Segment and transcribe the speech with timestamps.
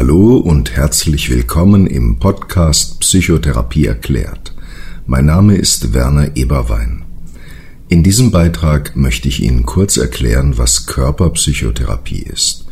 [0.00, 4.54] Hallo und herzlich willkommen im Podcast Psychotherapie erklärt.
[5.06, 7.04] Mein Name ist Werner Eberwein.
[7.88, 12.66] In diesem Beitrag möchte ich Ihnen kurz erklären, was Körperpsychotherapie ist.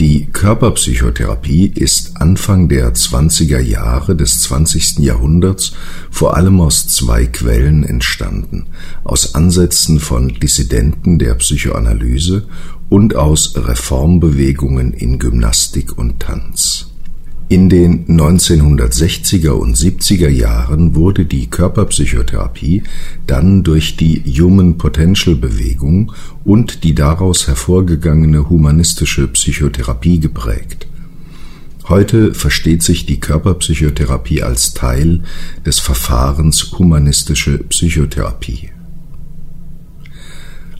[0.00, 4.98] Die Körperpsychotherapie ist Anfang der 20er Jahre des 20.
[4.98, 5.72] Jahrhunderts
[6.10, 8.66] vor allem aus zwei Quellen entstanden,
[9.04, 12.48] aus Ansätzen von Dissidenten der Psychoanalyse
[12.88, 16.73] und aus Reformbewegungen in Gymnastik und Tanz.
[17.54, 22.82] In den 1960er und 70er Jahren wurde die Körperpsychotherapie
[23.28, 30.88] dann durch die Human Potential Bewegung und die daraus hervorgegangene humanistische Psychotherapie geprägt.
[31.88, 35.22] Heute versteht sich die Körperpsychotherapie als Teil
[35.64, 38.70] des Verfahrens humanistische Psychotherapie.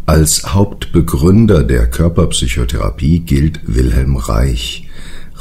[0.07, 4.84] Als Hauptbegründer der Körperpsychotherapie gilt Wilhelm Reich,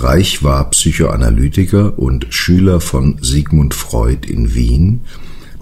[0.04, 5.00] Reich war Psychoanalytiker und Schüler von Sigmund Freud in Wien,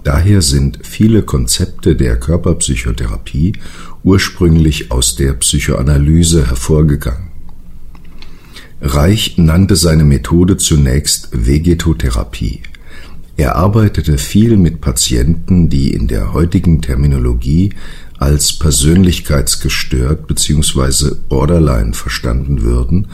[0.02, 3.52] daher sind viele Konzepte der Körperpsychotherapie
[4.02, 7.28] ursprünglich aus der Psychoanalyse hervorgegangen.
[8.80, 12.62] Reich nannte seine Methode zunächst Vegetotherapie.
[13.36, 17.74] Er arbeitete viel mit Patienten, die in der heutigen Terminologie
[18.22, 21.16] als persönlichkeitsgestört bzw.
[21.28, 23.08] borderline verstanden würden,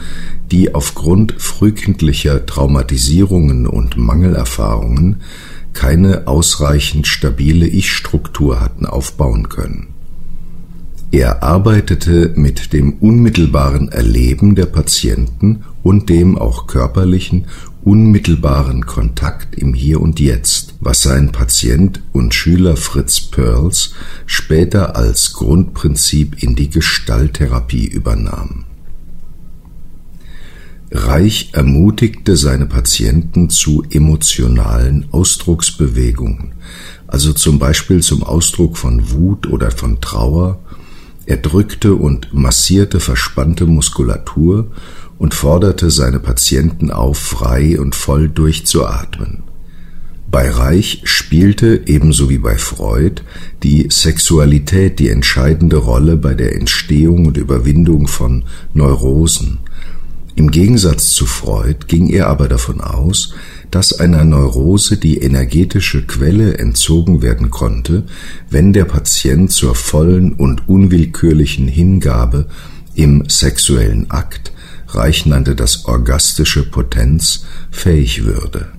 [0.51, 5.21] die aufgrund frühkindlicher Traumatisierungen und Mangelerfahrungen
[5.73, 9.87] keine ausreichend stabile Ich-Struktur hatten aufbauen können.
[11.11, 17.47] Er arbeitete mit dem unmittelbaren Erleben der Patienten und dem auch körperlichen
[17.83, 23.91] unmittelbaren Kontakt im Hier und Jetzt, was sein Patient und Schüler Fritz Perls
[24.25, 28.65] später als Grundprinzip in die Gestalttherapie übernahm.
[30.91, 36.53] Reich ermutigte seine Patienten zu emotionalen Ausdrucksbewegungen,
[37.05, 40.59] also zum Beispiel zum Ausdruck von Wut oder von Trauer,
[41.27, 44.71] er drückte und massierte verspannte Muskulatur
[45.19, 49.48] und forderte seine Patienten auf, frei und voll durchzuatmen.
[50.31, 53.23] Bei Reich spielte, ebenso wie bei Freud,
[53.63, 59.59] die Sexualität die entscheidende Rolle bei der Entstehung und Überwindung von Neurosen.
[60.35, 63.33] Im Gegensatz zu Freud ging er aber davon aus,
[63.71, 68.03] dass einer Neurose die energetische Quelle entzogen werden konnte,
[68.49, 72.47] wenn der Patient zur vollen und unwillkürlichen Hingabe
[72.95, 74.53] im sexuellen Akt
[74.93, 78.78] Reich nannte das orgastische Potenz, fähig würde.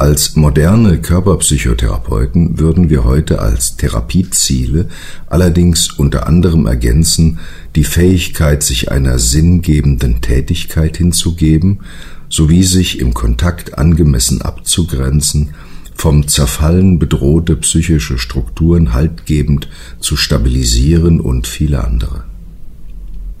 [0.00, 4.88] Als moderne Körperpsychotherapeuten würden wir heute als Therapieziele
[5.26, 7.38] allerdings unter anderem ergänzen
[7.76, 11.80] die Fähigkeit, sich einer sinngebenden Tätigkeit hinzugeben,
[12.30, 15.50] sowie sich im Kontakt angemessen abzugrenzen,
[15.94, 19.68] vom Zerfallen bedrohte psychische Strukturen haltgebend
[19.98, 22.29] zu stabilisieren und viele andere.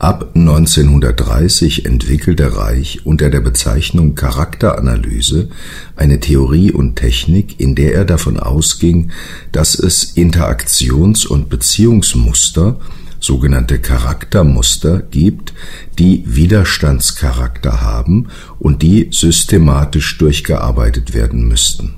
[0.00, 5.50] Ab 1930 entwickelte Reich unter der Bezeichnung Charakteranalyse
[5.94, 9.10] eine Theorie und Technik, in der er davon ausging,
[9.52, 12.80] dass es Interaktions- und Beziehungsmuster,
[13.20, 15.52] sogenannte Charaktermuster, gibt,
[15.98, 18.28] die Widerstandscharakter haben
[18.58, 21.96] und die systematisch durchgearbeitet werden müssten.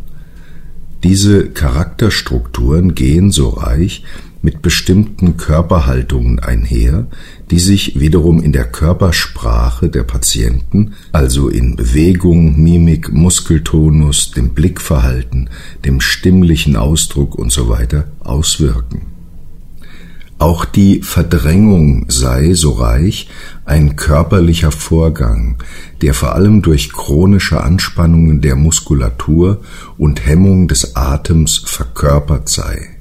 [1.04, 4.02] Diese Charakterstrukturen gehen, so reich,
[4.42, 7.06] mit bestimmten Körperhaltungen einher,
[7.50, 15.48] die sich wiederum in der Körpersprache der Patienten, also in Bewegung, Mimik, Muskeltonus, dem Blickverhalten,
[15.84, 17.86] dem stimmlichen Ausdruck usw.
[17.90, 19.12] So auswirken.
[20.38, 23.28] Auch die Verdrängung sei, so reich,
[23.64, 25.62] ein körperlicher Vorgang,
[26.00, 29.62] der vor allem durch chronische Anspannungen der Muskulatur
[29.98, 32.91] und Hemmung des Atems verkörpert sei.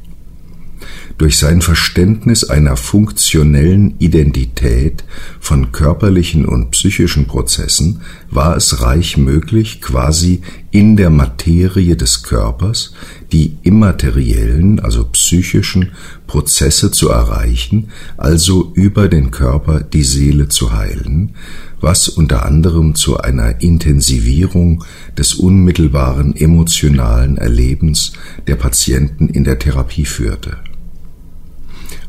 [1.21, 5.03] Durch sein Verständnis einer funktionellen Identität
[5.39, 8.01] von körperlichen und psychischen Prozessen
[8.31, 10.41] war es reich möglich, quasi
[10.71, 12.93] in der Materie des Körpers
[13.31, 15.91] die immateriellen, also psychischen
[16.25, 21.35] Prozesse zu erreichen, also über den Körper die Seele zu heilen,
[21.79, 24.83] was unter anderem zu einer Intensivierung
[25.15, 28.13] des unmittelbaren emotionalen Erlebens
[28.47, 30.57] der Patienten in der Therapie führte.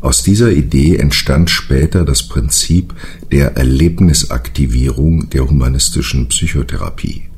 [0.02, 2.92] Aus dieser Idee entstand später das Prinzip
[3.30, 7.28] der Erlebnisaktivierung der humanistischen Psychotherapie.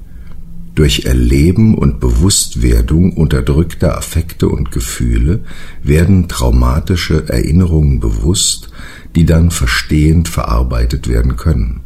[0.74, 5.44] Durch Erleben und Bewusstwerdung unterdrückter Affekte und Gefühle
[5.82, 8.70] werden traumatische Erinnerungen bewusst,
[9.14, 11.82] die dann verstehend verarbeitet werden können.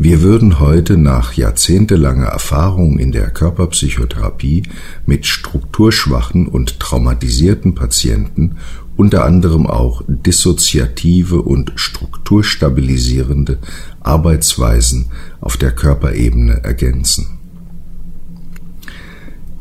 [0.00, 4.62] Wir würden heute nach jahrzehntelanger Erfahrung in der Körperpsychotherapie
[5.06, 8.58] mit strukturschwachen und traumatisierten Patienten
[8.98, 13.58] unter anderem auch dissoziative und strukturstabilisierende
[14.00, 15.06] Arbeitsweisen
[15.40, 17.38] auf der Körperebene ergänzen.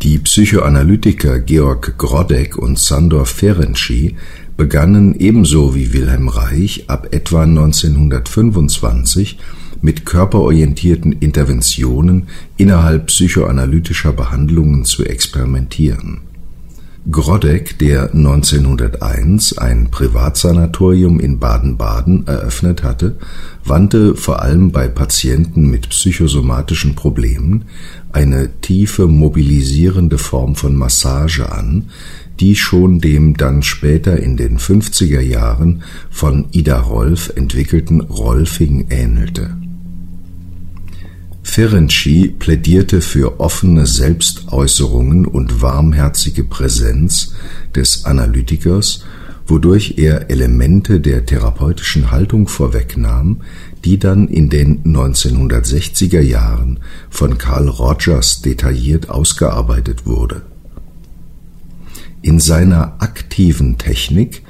[0.02, 4.16] Die Psychoanalytiker Georg Grodek und Sandor Ferenczi
[4.58, 9.38] begannen ebenso wie Wilhelm Reich ab etwa 1925
[9.82, 16.27] mit körperorientierten Interventionen innerhalb psychoanalytischer Behandlungen zu experimentieren.
[17.10, 23.16] Grodek, der 1901 ein Privatsanatorium in Baden-Baden eröffnet hatte,
[23.64, 27.66] wandte vor allem bei Patienten mit psychosomatischen Problemen
[28.12, 31.92] eine tiefe mobilisierende Form von Massage an,
[32.42, 39.56] die schon dem dann später in den 50er Jahren von Ida Rolf entwickelten Rolfing ähnelte.
[41.48, 47.34] Ferenczi plädierte für offene Selbstäußerungen und warmherzige Präsenz
[47.74, 49.06] des Analytikers,
[49.48, 53.42] wodurch er Elemente der therapeutischen Haltung vorwegnahm,
[53.86, 60.44] die dann in den 1960er Jahren von Carl Rogers detailliert ausgearbeitet wurde.
[62.22, 64.44] In seiner aktiven Technik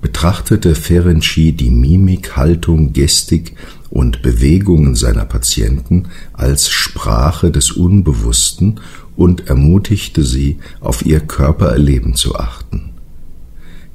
[0.00, 3.56] betrachtete Ferenczi die Mimik, Haltung, Gestik
[3.92, 8.80] und Bewegungen seiner Patienten als Sprache des Unbewussten
[9.16, 12.92] und ermutigte sie, auf ihr Körpererleben zu achten.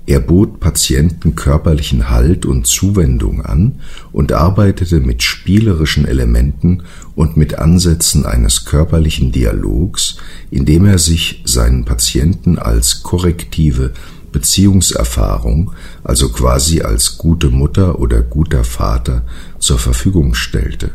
[0.05, 3.81] Er bot Patienten körperlichen Halt und Zuwendung an
[4.13, 6.83] und arbeitete mit spielerischen Elementen
[7.15, 10.17] und mit Ansätzen eines körperlichen Dialogs,
[10.51, 13.94] indem er sich seinen Patienten als korrektive
[14.31, 15.71] Beziehungserfahrung,
[16.03, 19.24] also quasi als gute Mutter oder guter Vater,
[19.59, 20.91] zur Verfügung stellte.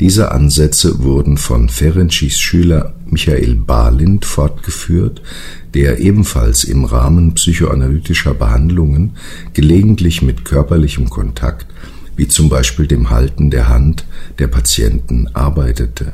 [0.00, 5.22] Diese Ansätze wurden von Ferencis Schüler Michael Balind fortgeführt,
[5.74, 9.16] der ebenfalls im Rahmen psychoanalytischer Behandlungen
[9.54, 11.66] gelegentlich mit körperlichem Kontakt,
[12.14, 14.04] wie zum Beispiel dem Halten der Hand
[14.38, 16.12] der Patienten, arbeitete.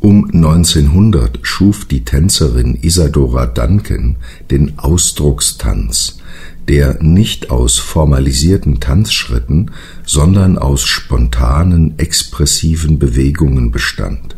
[0.00, 4.16] Um 1900 schuf die Tänzerin Isadora Duncan
[4.48, 6.18] den Ausdruckstanz,
[6.68, 9.72] der nicht aus formalisierten Tanzschritten,
[10.06, 14.36] sondern aus spontanen, expressiven Bewegungen bestand.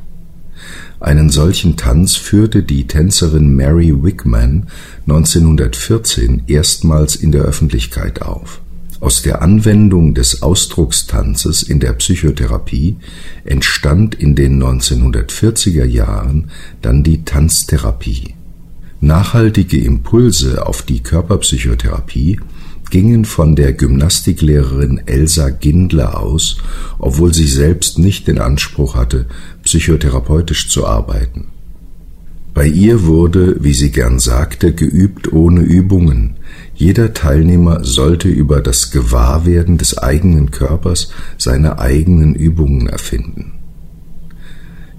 [0.99, 4.69] Einen solchen Tanz führte die Tänzerin Mary Wickman
[5.07, 8.60] 1914 erstmals in der Öffentlichkeit auf
[9.01, 12.97] aus der Anwendung des Ausdruckstanzes in der Psychotherapie
[13.45, 16.51] entstand in den 1940er Jahren
[16.83, 18.35] dann die Tanztherapie.
[19.01, 22.39] Nachhaltige Impulse auf die Körperpsychotherapie
[22.91, 26.59] gingen von der Gymnastiklehrerin Elsa Gindler aus,
[26.99, 29.27] obwohl sie selbst nicht den Anspruch hatte,
[29.63, 31.47] psychotherapeutisch zu arbeiten.
[32.53, 36.37] Bei ihr wurde, wie sie gern sagte, geübt ohne Übungen,
[36.81, 43.53] jeder Teilnehmer sollte über das Gewahrwerden des eigenen Körpers seine eigenen Übungen erfinden.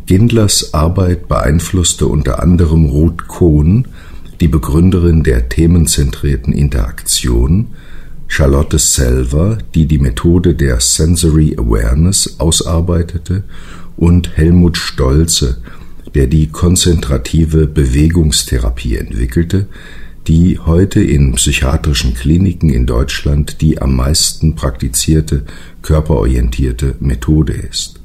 [0.05, 3.87] Gindlers Arbeit beeinflusste unter anderem Ruth Kohn,
[4.39, 7.69] die Begründerin der themenzentrierten Interaktion,
[8.27, 13.41] Charlotte Selver, die die Methode der Sensory Awareness ausarbeitete,
[13.97, 15.57] und Helmut Stolze,
[16.13, 19.65] der die konzentrative Bewegungstherapie entwickelte,
[20.27, 25.43] die heute in psychiatrischen Kliniken in Deutschland die am meisten praktizierte
[25.81, 27.99] körperorientierte Methode ist.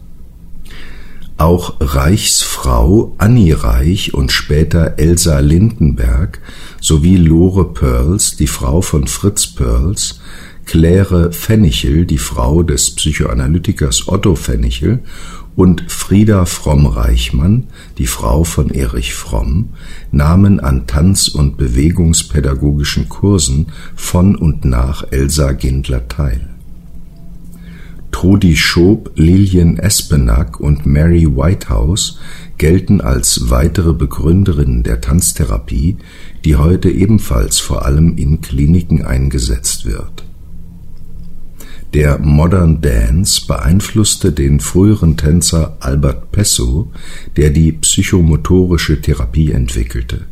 [1.39, 6.41] Auch Reichsfrau Annie Reich und später Elsa Lindenberg
[6.81, 10.21] sowie Lore Pearls, die Frau von Fritz Pearls,
[10.67, 14.99] Claire Fennichel, die Frau des Psychoanalytikers Otto Fennichel
[15.55, 17.69] und Frieda Fromm-Reichmann,
[17.99, 19.71] die Frau von Erich Fromm,
[20.11, 26.49] nahmen an Tanz- und Bewegungspädagogischen Kursen von und nach Elsa Gindler teil.
[28.11, 32.19] Trudi Schob, Lillian Espenack und Mary Whitehouse
[32.59, 35.97] gelten als weitere Begründerinnen der Tanztherapie,
[36.45, 40.26] die heute ebenfalls vor allem in Kliniken eingesetzt wird
[41.97, 46.93] der Modern Dance beeinflusste den früheren Tänzer Albert Pesso,
[47.39, 50.27] der die psychomotorische Therapie entwickelte.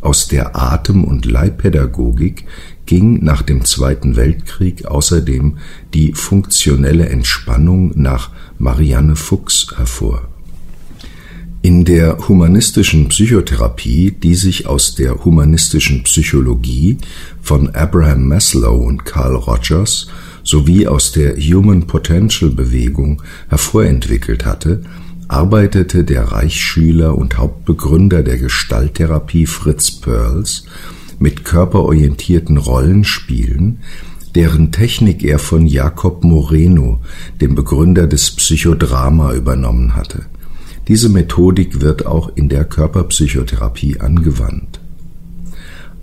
[0.00, 2.46] Aus der Atem- und Leihpädagogik
[2.86, 5.58] ging nach dem Zweiten Weltkrieg außerdem
[5.92, 10.26] die funktionelle Entspannung nach Marianne Fuchs hervor.
[11.60, 16.96] In der humanistischen Psychotherapie, die sich aus der humanistischen Psychologie
[17.42, 20.08] von Abraham Maslow und Carl Rogers
[20.42, 24.82] sowie aus der Human Potential Bewegung hervorentwickelt hatte,
[25.28, 30.64] arbeitete der Reichsschüler und Hauptbegründer der Gestalttherapie Fritz Perls
[31.18, 33.78] mit körperorientierten Rollenspielen,
[34.34, 37.00] deren Technik er von Jacob Moreno,
[37.40, 40.26] dem Begründer des Psychodrama, übernommen hatte.
[40.88, 44.71] Diese Methodik wird auch in der Körperpsychotherapie angewandt.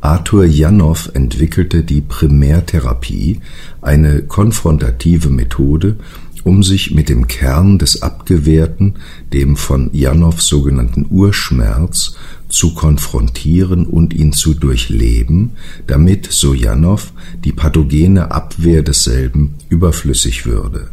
[0.02, 3.42] Arthur Janov entwickelte die Primärtherapie,
[3.82, 5.98] eine konfrontative Methode,
[6.44, 8.96] um sich mit dem Kern des Abgewehrten,
[9.34, 12.16] dem von Janov sogenannten Urschmerz,
[12.48, 15.52] zu konfrontieren und ihn zu durchleben,
[15.86, 17.14] damit, so Janov,
[17.44, 20.90] die pathogene Abwehr desselben überflüssig würde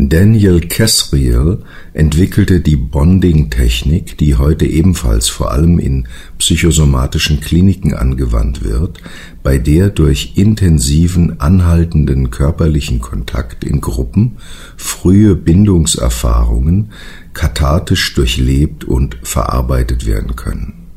[0.00, 6.06] Daniel Casriel entwickelte die Bonding-Technik, die heute ebenfalls vor allem in
[6.38, 8.98] psychosomatischen Kliniken angewandt wird,
[9.42, 14.36] bei der durch intensiven, anhaltenden körperlichen Kontakt in Gruppen
[14.76, 16.92] frühe Bindungserfahrungen
[17.34, 20.87] kathartisch durchlebt und verarbeitet werden können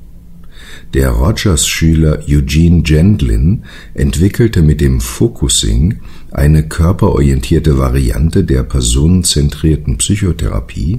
[0.94, 10.98] der Rogers-Schüler Eugene Gendlin entwickelte mit dem Focusing eine körperorientierte Variante der personenzentrierten Psychotherapie,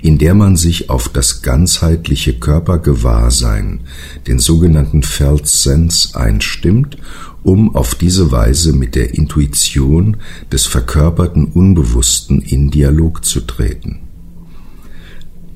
[0.00, 3.80] in der man sich auf das ganzheitliche Körpergewahrsein,
[4.26, 6.96] den sogenannten Felt Sense, einstimmt,
[7.42, 10.16] um auf diese Weise mit der Intuition
[10.50, 14.05] des verkörperten Unbewussten in Dialog zu treten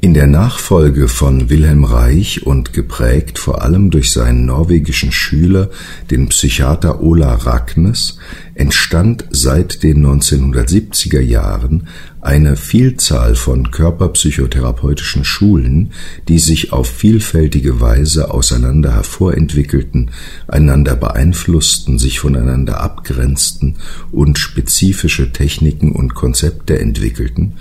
[0.03, 5.69] in der Nachfolge von Wilhelm Reich und geprägt vor allem durch seinen norwegischen Schüler,
[6.11, 8.17] den Psychiater Ola Ragnes,
[8.55, 11.87] entstand seit den 1970er Jahren
[12.23, 15.93] eine Vielzahl von körperpsychotherapeutischen Schulen,
[16.29, 20.13] die sich auf vielfältige Weise auseinander hervorentwickelten,
[20.49, 23.77] einander beeinflussten, sich voneinander abgrenzten
[24.13, 27.55] und spezifische Techniken und Konzepte entwickelten,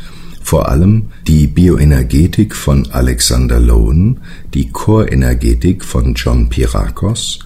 [0.49, 4.21] vor allem die Bioenergetik von Alexander Lowen,
[4.55, 7.37] die Chorenergetik von John Pirakos,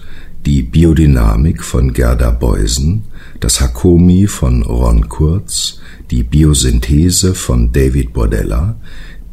[0.46, 3.04] die Biodynamik von Gerda Beusen,
[3.40, 5.80] das Hakomi von Ron Kurz,
[6.10, 8.76] die Biosynthese von David Bordella,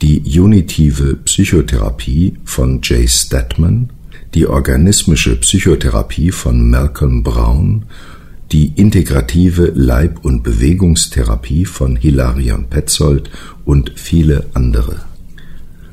[0.02, 3.90] die unitive Psychotherapie von Jay Statman,
[4.34, 7.86] die organismische Psychotherapie von Malcolm Brown
[8.52, 13.30] die integrative Leib- und Bewegungstherapie von Hilarion Petzold
[13.64, 15.06] und viele andere.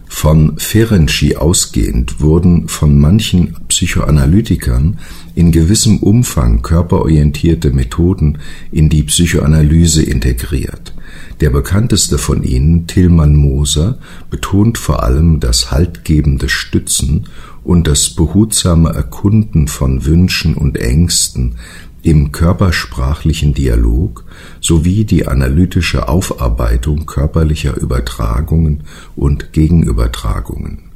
[0.09, 4.99] Von Ferenczi ausgehend wurden von manchen Psychoanalytikern
[5.35, 8.39] in gewissem Umfang körperorientierte Methoden
[8.73, 10.95] in die Psychoanalyse integriert.
[11.41, 13.99] Der bekannteste von ihnen, Tillmann Moser,
[14.31, 17.27] betont vor allem das haltgebende Stützen
[17.63, 21.57] und das behutsame Erkunden von Wünschen und Ängsten,
[22.03, 24.25] im körpersprachlichen Dialog
[24.61, 28.85] sowie die analytische Aufarbeitung körperlicher Übertragungen
[29.17, 30.89] und Gegenübertragungen.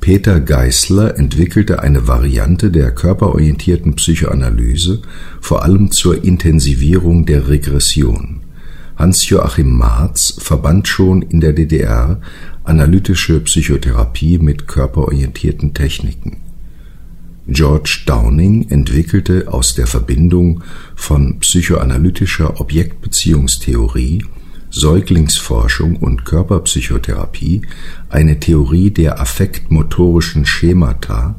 [0.00, 5.02] Peter Geißler entwickelte eine Variante der körperorientierten Psychoanalyse
[5.40, 8.42] vor allem zur Intensivierung der Regression.
[8.96, 12.20] Hans-Joachim Marz verband schon in der DDR
[12.62, 16.45] analytische Psychotherapie mit körperorientierten Techniken
[17.48, 20.64] George Downing entwickelte aus der Verbindung
[20.96, 24.24] von psychoanalytischer Objektbeziehungstheorie,
[24.70, 27.62] Säuglingsforschung und Körperpsychotherapie
[28.08, 31.36] eine Theorie der affektmotorischen Schemata,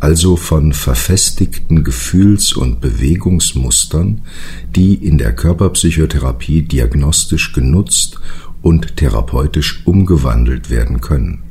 [0.00, 4.22] also von verfestigten Gefühls- und Bewegungsmustern,
[4.74, 8.18] die in der Körperpsychotherapie diagnostisch genutzt
[8.62, 11.45] und therapeutisch umgewandelt werden können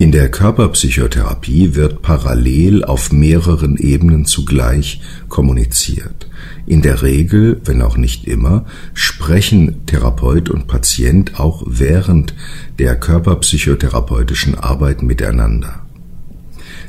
[0.00, 6.26] in der Körperpsychotherapie wird parallel auf mehreren Ebenen zugleich kommuniziert.
[6.64, 8.64] In der Regel, wenn auch nicht immer,
[8.94, 12.32] sprechen Therapeut und Patient auch während
[12.78, 15.82] der körperpsychotherapeutischen Arbeit miteinander.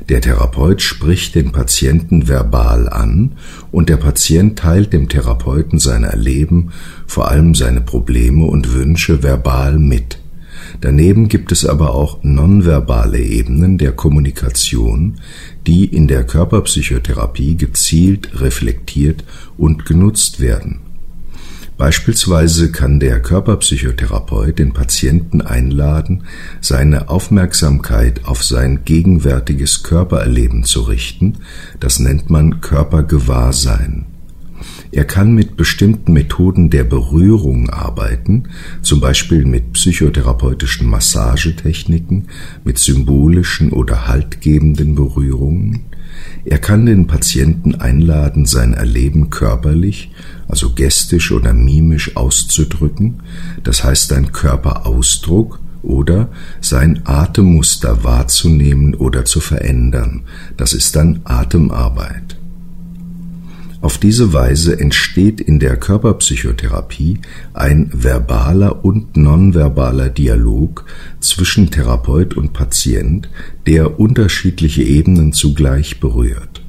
[0.07, 3.33] Der Therapeut spricht den Patienten verbal an
[3.73, 6.71] und der Patient teilt dem Therapeuten sein Erleben,
[7.07, 10.20] vor allem seine Probleme und Wünsche verbal mit.
[10.79, 15.19] Daneben gibt es aber auch nonverbale Ebenen der Kommunikation,
[15.67, 19.23] die in der Körperpsychotherapie gezielt reflektiert
[19.57, 20.79] und genutzt werden.
[21.81, 26.25] Beispielsweise kann der Körperpsychotherapeut den Patienten einladen,
[26.59, 31.39] seine Aufmerksamkeit auf sein gegenwärtiges Körpererleben zu richten,
[31.79, 34.10] das nennt man Körpergewahrsein.
[34.91, 38.49] Er kann mit bestimmten Methoden der Berührung arbeiten,
[38.81, 42.27] zum Beispiel mit psychotherapeutischen Massagetechniken,
[42.65, 45.85] mit symbolischen oder haltgebenden Berührungen.
[46.43, 50.11] Er kann den Patienten einladen, sein Erleben körperlich,
[50.49, 53.23] also gestisch oder mimisch auszudrücken,
[53.63, 56.29] das heißt sein Körperausdruck oder
[56.59, 60.23] sein Atemmuster wahrzunehmen oder zu verändern,
[60.57, 62.40] das ist dann Atemarbeit.
[63.81, 67.17] Auf diese Weise entsteht in der Körperpsychotherapie
[67.53, 70.85] ein verbaler und nonverbaler Dialog
[71.19, 73.27] zwischen Therapeut und Patient,
[73.65, 76.61] der unterschiedliche Ebenen zugleich berührt.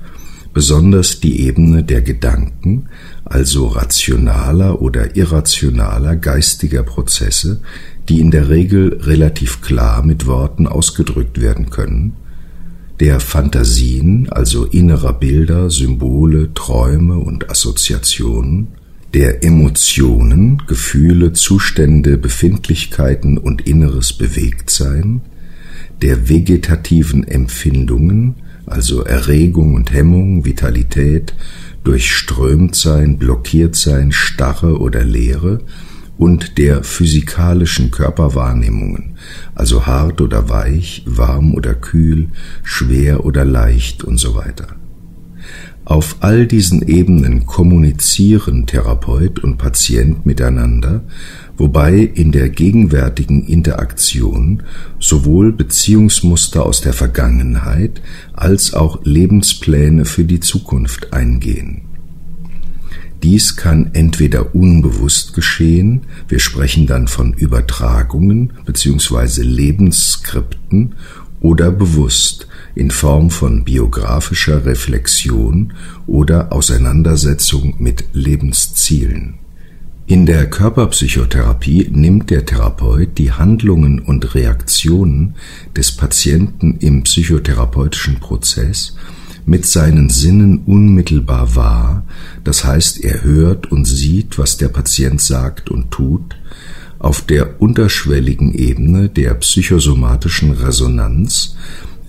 [0.54, 2.88] Besonders die Ebene der Gedanken,
[3.26, 7.60] also rationaler oder irrationaler geistiger Prozesse,
[8.08, 12.16] die in der Regel relativ klar mit Worten ausgedrückt werden können,
[13.02, 18.68] der Fantasien, also innerer Bilder, Symbole, Träume und Assoziationen,
[19.12, 25.22] der Emotionen, Gefühle, Zustände, Befindlichkeiten und inneres Bewegtsein,
[26.00, 31.34] der vegetativen Empfindungen, also Erregung und Hemmung, Vitalität,
[31.82, 35.58] durchströmt sein, blockiert sein, Starre oder Leere,
[36.22, 39.16] und der physikalischen Körperwahrnehmungen,
[39.56, 42.28] also hart oder weich, warm oder kühl,
[42.62, 44.68] schwer oder leicht und so weiter.
[45.84, 51.02] Auf all diesen Ebenen kommunizieren Therapeut und Patient miteinander,
[51.56, 54.62] wobei in der gegenwärtigen Interaktion
[55.00, 58.00] sowohl Beziehungsmuster aus der Vergangenheit
[58.32, 61.91] als auch Lebenspläne für die Zukunft eingehen.
[63.22, 69.42] Dies kann entweder unbewusst geschehen, wir sprechen dann von Übertragungen bzw.
[69.42, 70.94] Lebensskripten,
[71.42, 75.74] oder bewusst in Form von biografischer Reflexion
[76.06, 79.34] oder Auseinandersetzung mit Lebenszielen.
[80.06, 85.34] In der Körperpsychotherapie nimmt der Therapeut die Handlungen und Reaktionen
[85.76, 88.96] des Patienten im psychotherapeutischen Prozess
[89.46, 92.04] mit seinen Sinnen unmittelbar wahr,
[92.44, 96.36] das heißt er hört und sieht, was der Patient sagt und tut,
[96.98, 101.56] auf der unterschwelligen Ebene der psychosomatischen Resonanz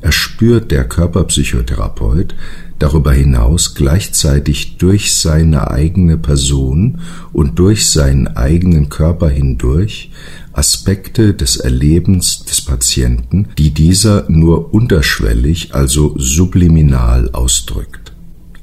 [0.02, 2.36] erspürt der Körperpsychotherapeut
[2.84, 7.00] darüber hinaus gleichzeitig durch seine eigene Person
[7.32, 10.12] und durch seinen eigenen Körper hindurch
[10.54, 18.13] Aspekte des Erlebens des Patienten, die dieser nur unterschwellig, also subliminal ausdrückt.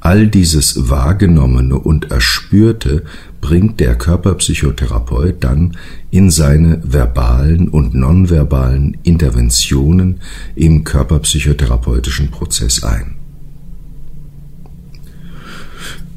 [0.00, 3.04] All dieses Wahrgenommene und Erspürte
[3.42, 5.76] bringt der Körperpsychotherapeut dann
[6.10, 10.20] in seine verbalen und nonverbalen Interventionen
[10.54, 13.16] im körperpsychotherapeutischen Prozess ein.